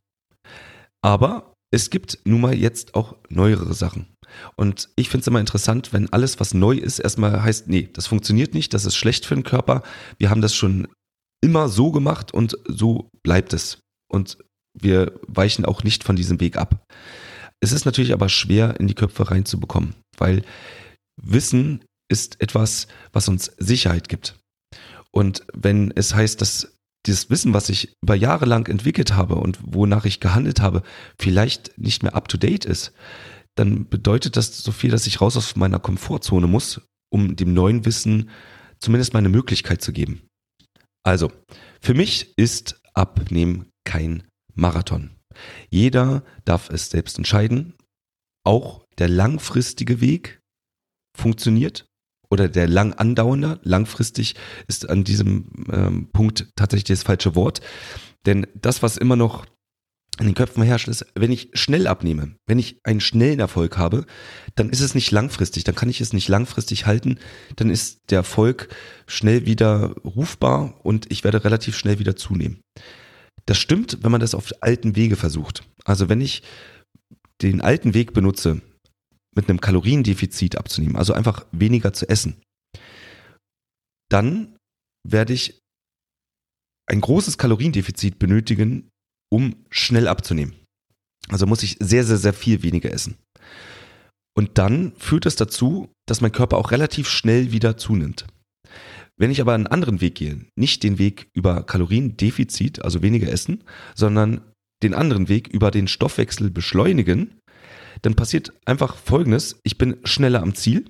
Aber 1.02 1.54
es 1.70 1.90
gibt 1.90 2.18
nun 2.24 2.40
mal 2.40 2.54
jetzt 2.54 2.94
auch 2.94 3.16
neuere 3.28 3.72
Sachen. 3.74 4.06
Und 4.56 4.88
ich 4.96 5.08
finde 5.08 5.22
es 5.22 5.26
immer 5.26 5.40
interessant, 5.40 5.92
wenn 5.92 6.12
alles, 6.12 6.40
was 6.40 6.54
neu 6.54 6.76
ist, 6.76 6.98
erstmal 6.98 7.42
heißt, 7.42 7.68
nee, 7.68 7.88
das 7.92 8.06
funktioniert 8.06 8.54
nicht, 8.54 8.74
das 8.74 8.84
ist 8.84 8.96
schlecht 8.96 9.26
für 9.26 9.34
den 9.34 9.44
Körper. 9.44 9.82
Wir 10.18 10.30
haben 10.30 10.40
das 10.42 10.54
schon 10.54 10.88
immer 11.40 11.68
so 11.68 11.90
gemacht 11.92 12.32
und 12.32 12.58
so 12.66 13.10
bleibt 13.22 13.52
es. 13.52 13.78
Und 14.10 14.38
wir 14.74 15.18
weichen 15.26 15.64
auch 15.64 15.84
nicht 15.84 16.04
von 16.04 16.16
diesem 16.16 16.40
Weg 16.40 16.56
ab. 16.56 16.84
Es 17.60 17.72
ist 17.72 17.84
natürlich 17.84 18.12
aber 18.12 18.28
schwer 18.28 18.78
in 18.78 18.86
die 18.86 18.94
Köpfe 18.94 19.30
reinzubekommen, 19.30 19.94
weil 20.16 20.44
Wissen 21.20 21.84
ist 22.10 22.40
etwas, 22.40 22.86
was 23.12 23.28
uns 23.28 23.52
Sicherheit 23.58 24.08
gibt. 24.08 24.36
Und 25.10 25.42
wenn 25.52 25.92
es 25.94 26.14
heißt, 26.14 26.40
dass 26.40 26.72
dieses 27.06 27.30
Wissen, 27.30 27.54
was 27.54 27.68
ich 27.68 27.94
über 28.02 28.14
Jahre 28.14 28.44
lang 28.44 28.68
entwickelt 28.68 29.14
habe 29.14 29.36
und 29.36 29.58
wonach 29.62 30.04
ich 30.04 30.20
gehandelt 30.20 30.60
habe, 30.60 30.82
vielleicht 31.18 31.76
nicht 31.78 32.02
mehr 32.02 32.14
up 32.14 32.28
to 32.28 32.36
date 32.36 32.64
ist, 32.64 32.92
dann 33.58 33.88
bedeutet 33.88 34.36
das 34.36 34.58
so 34.58 34.70
viel, 34.70 34.90
dass 34.90 35.06
ich 35.06 35.20
raus 35.20 35.36
aus 35.36 35.56
meiner 35.56 35.80
Komfortzone 35.80 36.46
muss, 36.46 36.80
um 37.10 37.34
dem 37.34 37.54
neuen 37.54 37.84
Wissen 37.84 38.30
zumindest 38.78 39.14
meine 39.14 39.28
Möglichkeit 39.28 39.82
zu 39.82 39.92
geben. 39.92 40.22
Also, 41.02 41.32
für 41.80 41.94
mich 41.94 42.36
ist 42.36 42.80
Abnehmen 42.94 43.70
kein 43.84 44.22
Marathon. 44.54 45.10
Jeder 45.70 46.24
darf 46.44 46.70
es 46.70 46.90
selbst 46.90 47.18
entscheiden. 47.18 47.74
Auch 48.44 48.84
der 48.98 49.08
langfristige 49.08 50.00
Weg 50.00 50.40
funktioniert 51.16 51.86
oder 52.30 52.48
der 52.48 52.68
lang 52.68 52.92
andauernder, 52.92 53.58
langfristig 53.62 54.34
ist 54.66 54.88
an 54.88 55.02
diesem 55.02 55.66
ähm, 55.72 56.10
Punkt 56.12 56.50
tatsächlich 56.56 56.98
das 56.98 57.02
falsche 57.02 57.34
Wort. 57.34 57.60
Denn 58.26 58.46
das, 58.54 58.82
was 58.82 58.96
immer 58.96 59.16
noch 59.16 59.46
in 60.18 60.26
den 60.26 60.34
Köpfen 60.34 60.62
herrscht, 60.62 60.88
ist, 60.88 61.06
wenn 61.14 61.30
ich 61.30 61.50
schnell 61.54 61.86
abnehme, 61.86 62.34
wenn 62.46 62.58
ich 62.58 62.78
einen 62.84 63.00
schnellen 63.00 63.38
Erfolg 63.38 63.78
habe, 63.78 64.04
dann 64.56 64.70
ist 64.70 64.80
es 64.80 64.94
nicht 64.94 65.10
langfristig, 65.10 65.64
dann 65.64 65.74
kann 65.74 65.88
ich 65.88 66.00
es 66.00 66.12
nicht 66.12 66.28
langfristig 66.28 66.86
halten, 66.86 67.18
dann 67.56 67.70
ist 67.70 68.00
der 68.10 68.18
Erfolg 68.18 68.68
schnell 69.06 69.46
wieder 69.46 69.94
rufbar 70.04 70.84
und 70.84 71.10
ich 71.10 71.24
werde 71.24 71.44
relativ 71.44 71.76
schnell 71.76 71.98
wieder 71.98 72.16
zunehmen. 72.16 72.60
Das 73.46 73.58
stimmt, 73.58 73.98
wenn 74.02 74.12
man 74.12 74.20
das 74.20 74.34
auf 74.34 74.52
alten 74.60 74.96
Wege 74.96 75.16
versucht. 75.16 75.64
Also 75.84 76.08
wenn 76.08 76.20
ich 76.20 76.42
den 77.40 77.60
alten 77.60 77.94
Weg 77.94 78.12
benutze, 78.12 78.60
mit 79.34 79.48
einem 79.48 79.60
Kaloriendefizit 79.60 80.58
abzunehmen, 80.58 80.96
also 80.96 81.12
einfach 81.12 81.46
weniger 81.52 81.92
zu 81.92 82.08
essen, 82.08 82.42
dann 84.10 84.56
werde 85.06 85.32
ich 85.32 85.60
ein 86.86 87.00
großes 87.00 87.38
Kaloriendefizit 87.38 88.18
benötigen, 88.18 88.90
um 89.30 89.56
schnell 89.70 90.08
abzunehmen. 90.08 90.54
Also 91.28 91.46
muss 91.46 91.62
ich 91.62 91.76
sehr, 91.80 92.04
sehr, 92.04 92.16
sehr 92.16 92.32
viel 92.32 92.62
weniger 92.62 92.92
essen. 92.92 93.16
Und 94.36 94.56
dann 94.58 94.92
führt 94.96 95.26
das 95.26 95.36
dazu, 95.36 95.92
dass 96.06 96.20
mein 96.20 96.32
Körper 96.32 96.56
auch 96.56 96.70
relativ 96.70 97.08
schnell 97.08 97.52
wieder 97.52 97.76
zunimmt. 97.76 98.26
Wenn 99.16 99.32
ich 99.32 99.40
aber 99.40 99.52
einen 99.52 99.66
anderen 99.66 100.00
Weg 100.00 100.14
gehe, 100.14 100.46
nicht 100.56 100.84
den 100.84 100.98
Weg 100.98 101.28
über 101.34 101.64
Kaloriendefizit, 101.64 102.84
also 102.84 103.02
weniger 103.02 103.28
essen, 103.28 103.64
sondern 103.96 104.40
den 104.82 104.94
anderen 104.94 105.28
Weg 105.28 105.48
über 105.48 105.72
den 105.72 105.88
Stoffwechsel 105.88 106.50
beschleunigen, 106.50 107.40
dann 108.02 108.14
passiert 108.14 108.52
einfach 108.64 108.96
Folgendes. 108.96 109.58
Ich 109.64 109.76
bin 109.76 109.96
schneller 110.04 110.40
am 110.40 110.54
Ziel 110.54 110.88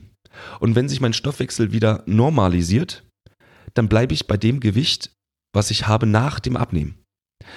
und 0.60 0.74
wenn 0.74 0.90
sich 0.90 1.00
mein 1.00 1.14
Stoffwechsel 1.14 1.72
wieder 1.72 2.02
normalisiert, 2.06 3.04
dann 3.72 3.88
bleibe 3.88 4.12
ich 4.12 4.26
bei 4.26 4.36
dem 4.36 4.60
Gewicht, 4.60 5.10
was 5.54 5.70
ich 5.70 5.86
habe 5.86 6.06
nach 6.06 6.38
dem 6.38 6.56
Abnehmen. 6.58 7.02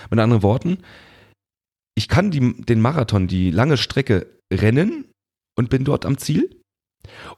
Mit 0.09 0.19
anderen 0.19 0.43
Worten, 0.43 0.79
ich 1.95 2.07
kann 2.07 2.31
die, 2.31 2.61
den 2.63 2.81
Marathon, 2.81 3.27
die 3.27 3.51
lange 3.51 3.77
Strecke 3.77 4.27
rennen 4.51 5.05
und 5.57 5.69
bin 5.69 5.83
dort 5.83 6.05
am 6.05 6.17
Ziel. 6.17 6.61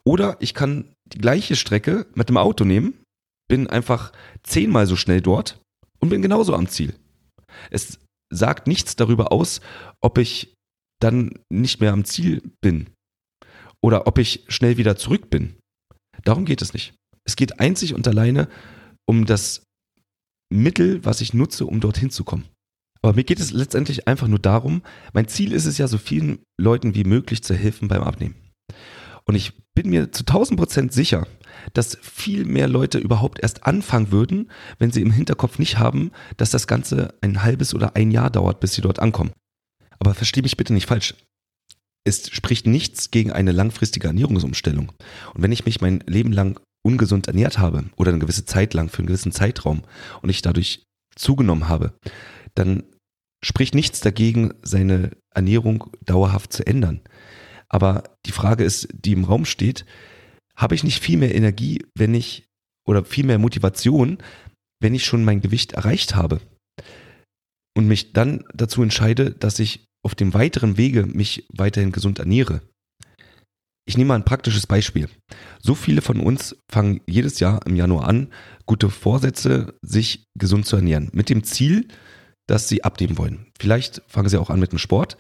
Oder 0.05 0.38
ich 0.39 0.53
kann 0.53 0.93
die 1.05 1.17
gleiche 1.17 1.55
Strecke 1.55 2.05
mit 2.15 2.29
dem 2.29 2.38
Auto 2.38 2.63
nehmen, 2.65 3.01
bin 3.50 3.67
einfach 3.67 4.12
zehnmal 4.43 4.88
so 4.88 4.95
schnell 4.95 5.21
dort 5.21 5.62
und 6.00 6.09
bin 6.09 6.21
genauso 6.21 6.53
am 6.53 6.67
Ziel. 6.67 6.95
Es 7.69 8.00
sagt 8.31 8.67
nichts 8.67 8.95
darüber 8.95 9.31
aus, 9.31 9.62
ob 10.01 10.17
ich 10.17 10.53
dann 11.01 11.39
nicht 11.50 11.81
mehr 11.81 11.93
am 11.93 12.05
Ziel 12.05 12.41
bin 12.62 12.89
oder 13.81 14.07
ob 14.07 14.17
ich 14.17 14.45
schnell 14.47 14.77
wieder 14.77 14.95
zurück 14.95 15.29
bin. 15.29 15.57
Darum 16.23 16.45
geht 16.45 16.62
es 16.62 16.73
nicht. 16.73 16.95
Es 17.25 17.35
geht 17.35 17.59
einzig 17.59 17.93
und 17.93 18.07
alleine 18.07 18.50
um 19.05 19.25
das 19.25 19.63
Mittel, 20.53 21.03
was 21.03 21.22
ich 21.22 21.33
nutze, 21.33 21.65
um 21.65 21.79
dorthin 21.79 22.10
zu 22.10 22.24
kommen. 22.24 22.45
Aber 23.01 23.13
mir 23.13 23.24
geht 23.24 23.39
es 23.39 23.51
letztendlich 23.51 24.07
einfach 24.07 24.27
nur 24.27 24.39
darum, 24.39 24.81
mein 25.13 25.27
Ziel 25.27 25.51
ist 25.51 25.65
es 25.65 25.77
ja, 25.77 25.88
so 25.88 25.98
vielen 25.98 26.39
Leuten 26.57 26.95
wie 26.95 27.03
möglich 27.03 27.43
zu 27.43 27.53
helfen 27.53 27.89
beim 27.89 28.03
Abnehmen. 28.03 28.36
Und 29.25 29.36
ich 29.36 29.53
bin 29.74 29.89
mir 29.89 30.12
zu 30.12 30.22
1000 30.22 30.57
Prozent 30.57 30.93
sicher, 30.93 31.27
dass 31.74 31.98
viel 32.01 32.45
mehr 32.45 32.67
Leute 32.67 33.00
überhaupt 33.00 33.39
erst 33.41 33.65
anfangen 33.65 34.12
würden, 34.12 34.51
wenn 34.79 34.91
sie 34.91 35.01
im 35.01 35.12
Hinterkopf 35.12 35.60
nicht 35.60 35.79
haben, 35.79 36.12
dass 36.38 36.51
das 36.51 36.67
Ganze 36.67 37.13
ein 37.22 37.43
halbes 37.43 37.74
oder 37.74 37.95
ein 37.95 38.12
Jahr 38.12 38.29
dauert, 38.29 38.60
bis 38.60 38.74
sie 38.74 38.81
dort 38.81 39.00
ankommen. 39.00 39.31
Aber 40.00 40.13
verstehe 40.13 40.43
mich 40.43 40.57
bitte 40.57 40.74
nicht 40.74 40.88
falsch. 40.88 41.15
Es 42.05 42.29
spricht 42.29 42.67
nichts 42.67 43.12
gegen 43.12 43.31
eine 43.31 43.53
langfristige 43.53 44.07
Ernährungsumstellung. 44.07 44.91
Und 45.33 45.41
wenn 45.41 45.53
ich 45.53 45.65
mich 45.65 45.79
mein 45.79 46.03
Leben 46.05 46.33
lang 46.33 46.60
ungesund 46.85 47.27
ernährt 47.27 47.59
habe 47.59 47.85
oder 47.95 48.11
eine 48.11 48.19
gewisse 48.19 48.45
Zeit 48.45 48.73
lang 48.73 48.89
für 48.89 48.99
einen 48.99 49.07
gewissen 49.07 49.31
Zeitraum 49.31 49.83
und 50.21 50.29
ich 50.29 50.41
dadurch 50.41 50.83
zugenommen 51.15 51.69
habe, 51.69 51.93
dann 52.55 52.83
spricht 53.43 53.75
nichts 53.75 53.99
dagegen, 53.99 54.53
seine 54.63 55.11
Ernährung 55.33 55.89
dauerhaft 56.05 56.53
zu 56.53 56.65
ändern. 56.65 57.01
Aber 57.69 58.03
die 58.25 58.31
Frage 58.31 58.63
ist, 58.63 58.87
die 58.93 59.13
im 59.13 59.23
Raum 59.23 59.45
steht, 59.45 59.85
habe 60.55 60.75
ich 60.75 60.83
nicht 60.83 61.01
viel 61.01 61.17
mehr 61.17 61.33
Energie, 61.33 61.83
wenn 61.95 62.13
ich, 62.13 62.45
oder 62.87 63.03
viel 63.03 63.25
mehr 63.25 63.39
Motivation, 63.39 64.17
wenn 64.79 64.93
ich 64.93 65.05
schon 65.05 65.25
mein 65.25 65.41
Gewicht 65.41 65.73
erreicht 65.73 66.15
habe? 66.15 66.39
Und 67.75 67.87
mich 67.87 68.13
dann 68.13 68.45
dazu 68.53 68.83
entscheide, 68.83 69.31
dass 69.31 69.59
ich 69.59 69.85
auf 70.05 70.15
dem 70.15 70.33
weiteren 70.33 70.77
Wege 70.77 71.05
mich 71.05 71.47
weiterhin 71.51 71.91
gesund 71.91 72.19
ernähre. 72.19 72.61
Ich 73.85 73.97
nehme 73.97 74.09
mal 74.09 74.15
ein 74.15 74.25
praktisches 74.25 74.65
Beispiel. 74.65 75.09
So 75.59 75.75
viele 75.75 76.01
von 76.01 76.19
uns 76.19 76.55
fangen 76.69 77.01
jedes 77.05 77.39
Jahr 77.39 77.65
im 77.65 77.75
Januar 77.75 78.07
an, 78.07 78.29
gute 78.65 78.89
Vorsätze, 78.89 79.73
sich 79.81 80.27
gesund 80.35 80.65
zu 80.65 80.77
ernähren. 80.77 81.09
Mit 81.13 81.29
dem 81.29 81.43
Ziel, 81.43 81.87
dass 82.47 82.69
sie 82.69 82.83
abnehmen 82.83 83.17
wollen. 83.17 83.47
Vielleicht 83.59 84.01
fangen 84.07 84.29
sie 84.29 84.39
auch 84.39 84.49
an 84.49 84.59
mit 84.59 84.71
dem 84.71 84.79
Sport. 84.79 85.17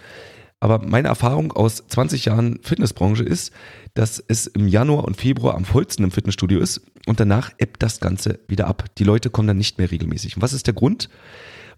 Aber 0.61 0.79
meine 0.79 1.09
Erfahrung 1.09 1.51
aus 1.51 1.83
20 1.87 2.23
Jahren 2.23 2.59
Fitnessbranche 2.63 3.23
ist, 3.23 3.51
dass 3.95 4.23
es 4.25 4.47
im 4.47 4.69
Januar 4.69 5.03
und 5.03 5.17
Februar 5.17 5.55
am 5.55 5.65
vollsten 5.65 6.05
im 6.05 6.11
Fitnessstudio 6.11 6.59
ist 6.59 6.81
und 7.05 7.19
danach 7.19 7.51
ebbt 7.57 7.83
das 7.83 7.99
Ganze 7.99 8.39
wieder 8.47 8.67
ab. 8.67 8.85
Die 8.97 9.03
Leute 9.03 9.29
kommen 9.29 9.49
dann 9.49 9.57
nicht 9.57 9.77
mehr 9.77 9.91
regelmäßig. 9.91 10.37
Und 10.37 10.41
was 10.41 10.53
ist 10.53 10.67
der 10.67 10.73
Grund? 10.73 11.09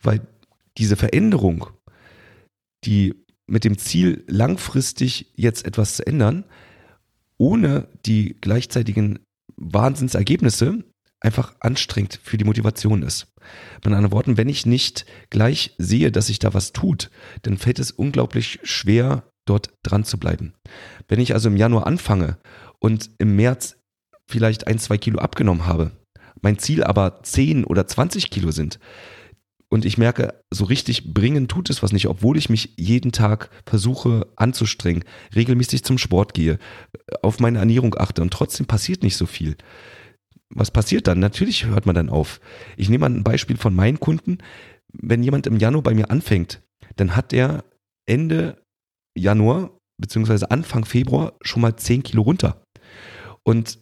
Weil 0.03 0.21
diese 0.77 0.97
Veränderung, 0.97 1.67
die 2.83 3.15
mit 3.47 3.63
dem 3.63 3.79
Ziel, 3.79 4.23
langfristig 4.27 5.31
jetzt 5.35 5.65
etwas 5.65 5.95
zu 5.95 6.05
ändern, 6.05 6.45
ohne 7.37 7.87
die 8.05 8.35
gleichzeitigen 8.39 9.19
Wahnsinnsergebnisse 9.57 10.83
einfach 11.21 11.55
anstrengend 11.59 12.19
für 12.23 12.37
die 12.37 12.45
Motivation 12.45 13.01
ist. 13.01 13.27
Mit 13.83 13.87
anderen 13.87 14.11
Worten, 14.11 14.37
wenn 14.37 14.49
ich 14.49 14.65
nicht 14.65 15.05
gleich 15.29 15.73
sehe, 15.77 16.11
dass 16.11 16.27
sich 16.27 16.39
da 16.39 16.53
was 16.53 16.71
tut, 16.71 17.09
dann 17.43 17.57
fällt 17.57 17.79
es 17.79 17.91
unglaublich 17.91 18.59
schwer, 18.63 19.23
dort 19.47 19.73
dran 19.83 20.03
zu 20.03 20.17
bleiben. 20.17 20.53
Wenn 21.07 21.19
ich 21.19 21.33
also 21.33 21.49
im 21.49 21.57
Januar 21.57 21.87
anfange 21.87 22.37
und 22.79 23.11
im 23.19 23.35
März 23.35 23.77
vielleicht 24.29 24.67
ein, 24.67 24.79
zwei 24.79 24.97
Kilo 24.97 25.19
abgenommen 25.19 25.65
habe, 25.65 25.91
mein 26.41 26.59
Ziel 26.59 26.83
aber 26.83 27.21
10 27.23 27.63
oder 27.63 27.87
20 27.87 28.29
Kilo 28.29 28.51
sind, 28.51 28.79
und 29.69 29.85
ich 29.85 29.97
merke, 29.97 30.39
so 30.53 30.65
richtig 30.65 31.13
bringen 31.13 31.47
tut 31.47 31.69
es 31.69 31.81
was 31.81 31.91
nicht, 31.91 32.07
obwohl 32.07 32.37
ich 32.37 32.49
mich 32.49 32.73
jeden 32.77 33.11
Tag 33.11 33.49
versuche 33.65 34.27
anzustrengen, 34.35 35.03
regelmäßig 35.35 35.83
zum 35.83 35.97
Sport 35.97 36.33
gehe, 36.33 36.59
auf 37.21 37.39
meine 37.39 37.59
Ernährung 37.59 37.95
achte 37.97 38.21
und 38.21 38.31
trotzdem 38.31 38.67
passiert 38.67 39.03
nicht 39.03 39.17
so 39.17 39.25
viel. 39.25 39.57
Was 40.53 40.71
passiert 40.71 41.07
dann? 41.07 41.19
Natürlich 41.19 41.65
hört 41.65 41.85
man 41.85 41.95
dann 41.95 42.09
auf. 42.09 42.39
Ich 42.77 42.89
nehme 42.89 43.09
mal 43.09 43.15
ein 43.15 43.23
Beispiel 43.23 43.57
von 43.57 43.75
meinen 43.75 43.99
Kunden. 43.99 44.37
Wenn 44.93 45.23
jemand 45.23 45.47
im 45.47 45.57
Januar 45.57 45.83
bei 45.83 45.93
mir 45.93 46.11
anfängt, 46.11 46.61
dann 46.95 47.15
hat 47.15 47.33
er 47.33 47.65
Ende 48.07 48.61
Januar 49.17 49.71
beziehungsweise 49.97 50.51
Anfang 50.51 50.85
Februar 50.85 51.33
schon 51.41 51.61
mal 51.61 51.75
10 51.75 52.03
Kilo 52.03 52.21
runter. 52.21 52.63
Und 53.43 53.79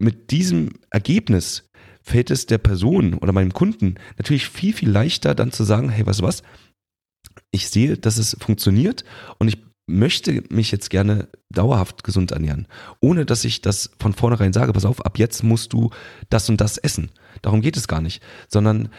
mit 0.00 0.30
diesem 0.30 0.70
Ergebnis 0.90 1.67
fällt 2.08 2.30
es 2.30 2.46
der 2.46 2.58
Person 2.58 3.14
oder 3.14 3.32
meinem 3.32 3.52
Kunden 3.52 3.96
natürlich 4.16 4.48
viel, 4.48 4.72
viel 4.72 4.90
leichter 4.90 5.34
dann 5.34 5.52
zu 5.52 5.64
sagen, 5.64 5.90
hey, 5.90 6.04
du 6.04 6.22
was, 6.22 6.42
ich 7.50 7.68
sehe, 7.68 7.96
dass 7.96 8.18
es 8.18 8.36
funktioniert 8.40 9.04
und 9.38 9.48
ich 9.48 9.58
möchte 9.86 10.42
mich 10.50 10.70
jetzt 10.70 10.90
gerne 10.90 11.28
dauerhaft 11.50 12.04
gesund 12.04 12.32
ernähren, 12.32 12.66
ohne 13.00 13.24
dass 13.24 13.44
ich 13.44 13.62
das 13.62 13.90
von 13.98 14.12
vornherein 14.12 14.52
sage, 14.52 14.72
pass 14.72 14.84
auf, 14.84 15.04
ab 15.04 15.18
jetzt 15.18 15.42
musst 15.42 15.72
du 15.72 15.90
das 16.30 16.48
und 16.48 16.60
das 16.60 16.78
essen. 16.78 17.10
Darum 17.42 17.60
geht 17.60 17.76
es 17.76 17.88
gar 17.88 18.00
nicht, 18.00 18.22
sondern 18.48 18.90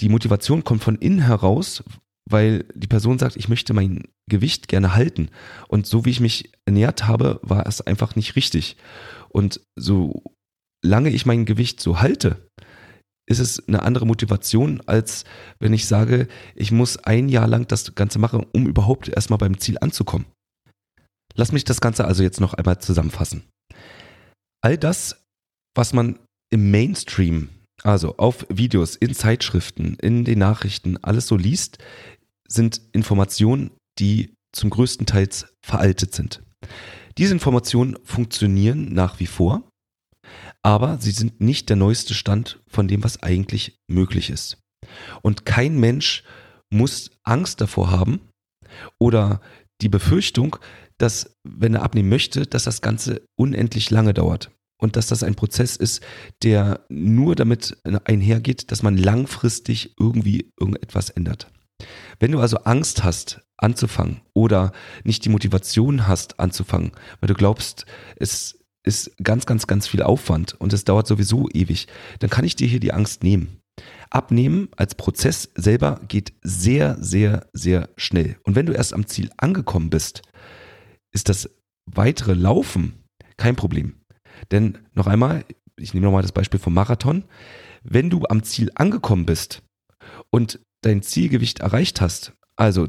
die 0.00 0.08
Motivation 0.08 0.64
kommt 0.64 0.82
von 0.82 0.96
innen 0.96 1.20
heraus, 1.20 1.82
weil 2.28 2.64
die 2.74 2.88
Person 2.88 3.18
sagt, 3.18 3.36
ich 3.36 3.48
möchte 3.48 3.72
mein 3.72 4.04
Gewicht 4.28 4.68
gerne 4.68 4.94
halten. 4.94 5.30
Und 5.68 5.86
so 5.86 6.04
wie 6.04 6.10
ich 6.10 6.20
mich 6.20 6.52
ernährt 6.66 7.06
habe, 7.06 7.40
war 7.42 7.66
es 7.66 7.80
einfach 7.80 8.16
nicht 8.16 8.36
richtig. 8.36 8.76
Und 9.28 9.60
so 9.76 10.35
lange 10.84 11.10
ich 11.10 11.26
mein 11.26 11.44
Gewicht 11.44 11.80
so 11.80 12.00
halte, 12.00 12.48
ist 13.28 13.40
es 13.40 13.66
eine 13.66 13.82
andere 13.82 14.06
Motivation, 14.06 14.82
als 14.86 15.24
wenn 15.58 15.72
ich 15.72 15.86
sage, 15.86 16.28
ich 16.54 16.70
muss 16.70 16.96
ein 16.98 17.28
Jahr 17.28 17.48
lang 17.48 17.66
das 17.66 17.94
Ganze 17.94 18.18
machen, 18.18 18.46
um 18.52 18.66
überhaupt 18.66 19.08
erstmal 19.08 19.38
beim 19.38 19.58
Ziel 19.58 19.78
anzukommen. 19.80 20.26
Lass 21.34 21.52
mich 21.52 21.64
das 21.64 21.80
Ganze 21.80 22.06
also 22.06 22.22
jetzt 22.22 22.40
noch 22.40 22.54
einmal 22.54 22.78
zusammenfassen. 22.78 23.44
All 24.62 24.78
das, 24.78 25.24
was 25.74 25.92
man 25.92 26.18
im 26.50 26.70
Mainstream, 26.70 27.50
also 27.82 28.16
auf 28.16 28.46
Videos, 28.48 28.96
in 28.96 29.14
Zeitschriften, 29.14 29.96
in 30.00 30.24
den 30.24 30.38
Nachrichten, 30.38 30.96
alles 31.02 31.26
so 31.26 31.36
liest, 31.36 31.78
sind 32.48 32.80
Informationen, 32.92 33.72
die 33.98 34.34
zum 34.52 34.70
größten 34.70 35.04
Teil 35.04 35.28
veraltet 35.64 36.14
sind. 36.14 36.42
Diese 37.18 37.34
Informationen 37.34 37.96
funktionieren 38.04 38.92
nach 38.92 39.20
wie 39.20 39.26
vor, 39.26 39.68
aber 40.66 40.98
sie 40.98 41.12
sind 41.12 41.40
nicht 41.40 41.68
der 41.68 41.76
neueste 41.76 42.12
Stand 42.12 42.60
von 42.66 42.88
dem, 42.88 43.04
was 43.04 43.22
eigentlich 43.22 43.78
möglich 43.86 44.30
ist. 44.30 44.58
Und 45.22 45.46
kein 45.46 45.78
Mensch 45.78 46.24
muss 46.70 47.12
Angst 47.22 47.60
davor 47.60 47.92
haben 47.92 48.18
oder 48.98 49.40
die 49.80 49.88
Befürchtung, 49.88 50.56
dass, 50.98 51.36
wenn 51.44 51.74
er 51.74 51.84
abnehmen 51.84 52.08
möchte, 52.08 52.46
dass 52.46 52.64
das 52.64 52.80
Ganze 52.80 53.22
unendlich 53.38 53.90
lange 53.90 54.12
dauert. 54.12 54.50
Und 54.78 54.96
dass 54.96 55.06
das 55.06 55.22
ein 55.22 55.36
Prozess 55.36 55.76
ist, 55.76 56.02
der 56.42 56.84
nur 56.88 57.36
damit 57.36 57.78
einhergeht, 58.04 58.72
dass 58.72 58.82
man 58.82 58.96
langfristig 58.96 59.94
irgendwie 60.00 60.50
irgendetwas 60.58 61.10
ändert. 61.10 61.46
Wenn 62.18 62.32
du 62.32 62.40
also 62.40 62.56
Angst 62.58 63.04
hast, 63.04 63.40
anzufangen 63.56 64.20
oder 64.34 64.72
nicht 65.04 65.24
die 65.24 65.30
Motivation 65.30 66.08
hast, 66.08 66.40
anzufangen, 66.40 66.90
weil 67.20 67.28
du 67.28 67.34
glaubst, 67.34 67.86
es 68.16 68.58
ist 68.86 69.12
ganz, 69.22 69.44
ganz, 69.44 69.66
ganz 69.66 69.86
viel 69.86 70.02
Aufwand 70.02 70.54
und 70.54 70.72
es 70.72 70.84
dauert 70.84 71.06
sowieso 71.06 71.48
ewig, 71.52 71.88
dann 72.20 72.30
kann 72.30 72.44
ich 72.44 72.56
dir 72.56 72.66
hier 72.66 72.80
die 72.80 72.92
Angst 72.92 73.22
nehmen. 73.22 73.60
Abnehmen 74.08 74.68
als 74.76 74.94
Prozess 74.94 75.50
selber 75.54 76.00
geht 76.08 76.32
sehr, 76.42 76.96
sehr, 77.00 77.46
sehr 77.52 77.90
schnell. 77.96 78.38
Und 78.44 78.54
wenn 78.54 78.66
du 78.66 78.72
erst 78.72 78.94
am 78.94 79.06
Ziel 79.06 79.30
angekommen 79.36 79.90
bist, 79.90 80.22
ist 81.12 81.28
das 81.28 81.50
weitere 81.84 82.34
Laufen 82.34 83.04
kein 83.36 83.56
Problem. 83.56 84.00
Denn 84.50 84.78
noch 84.94 85.06
einmal, 85.06 85.44
ich 85.76 85.92
nehme 85.92 86.06
nochmal 86.06 86.22
das 86.22 86.32
Beispiel 86.32 86.60
vom 86.60 86.74
Marathon. 86.74 87.24
Wenn 87.82 88.08
du 88.08 88.24
am 88.28 88.42
Ziel 88.42 88.70
angekommen 88.74 89.26
bist 89.26 89.62
und 90.30 90.60
dein 90.82 91.02
Zielgewicht 91.02 91.60
erreicht 91.60 92.00
hast, 92.00 92.32
also 92.56 92.88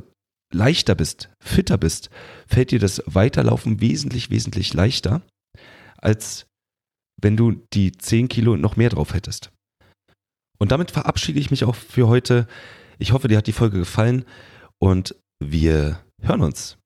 leichter 0.54 0.96
bist, 0.96 1.30
fitter 1.42 1.78
bist, 1.78 2.10
fällt 2.48 2.72
dir 2.72 2.80
das 2.80 3.02
Weiterlaufen 3.06 3.82
wesentlich, 3.82 4.30
wesentlich 4.30 4.74
leichter, 4.74 5.22
als 5.98 6.48
wenn 7.22 7.36
du 7.36 7.54
die 7.74 7.92
10 7.92 8.28
Kilo 8.28 8.58
noch 8.58 8.76
mehr 8.76 8.90
drauf 8.90 9.14
hättest. 9.14 9.52
Und 10.60 10.72
damit 10.72 10.92
verabschiede 10.92 11.40
ich 11.40 11.52
mich 11.52 11.64
auch 11.64 11.76
für 11.76 12.08
heute. 12.08 12.48
Ich 13.00 13.12
hoffe, 13.12 13.28
dir 13.28 13.38
hat 13.38 13.48
die 13.48 13.54
Folge 13.54 13.80
gefallen 13.80 14.26
und 14.80 15.16
wir 15.40 16.00
hören 16.22 16.42
uns. 16.42 16.78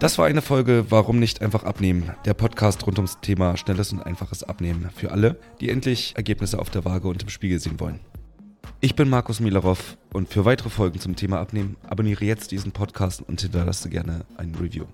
Das 0.00 0.16
war 0.16 0.26
eine 0.26 0.40
Folge 0.40 0.86
Warum 0.88 1.18
nicht 1.18 1.42
einfach 1.42 1.64
abnehmen? 1.64 2.10
Der 2.24 2.32
Podcast 2.32 2.86
rund 2.86 2.98
ums 2.98 3.20
Thema 3.20 3.58
schnelles 3.58 3.92
und 3.92 4.00
einfaches 4.00 4.42
Abnehmen 4.42 4.88
für 4.94 5.10
alle, 5.10 5.38
die 5.60 5.68
endlich 5.68 6.14
Ergebnisse 6.16 6.58
auf 6.58 6.70
der 6.70 6.86
Waage 6.86 7.06
und 7.06 7.22
im 7.22 7.28
Spiegel 7.28 7.60
sehen 7.60 7.78
wollen. 7.80 8.00
Ich 8.82 8.94
bin 8.94 9.10
Markus 9.10 9.40
Milarov 9.40 9.98
und 10.10 10.30
für 10.30 10.46
weitere 10.46 10.70
Folgen 10.70 11.00
zum 11.00 11.14
Thema 11.14 11.38
Abnehmen 11.38 11.76
abonniere 11.86 12.24
jetzt 12.24 12.50
diesen 12.50 12.72
Podcast 12.72 13.20
und 13.20 13.42
hinterlasse 13.42 13.90
gerne 13.90 14.24
ein 14.38 14.54
Review. 14.54 14.86